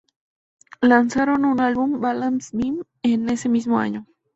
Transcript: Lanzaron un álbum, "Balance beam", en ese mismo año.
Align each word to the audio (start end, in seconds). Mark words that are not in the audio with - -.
Lanzaron 0.81 1.45
un 1.45 1.61
álbum, 1.61 1.99
"Balance 2.01 2.57
beam", 2.57 2.79
en 3.03 3.29
ese 3.29 3.49
mismo 3.49 3.77
año. 3.77 4.07